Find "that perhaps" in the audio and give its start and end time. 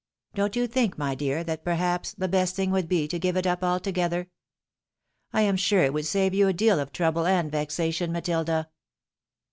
1.43-2.11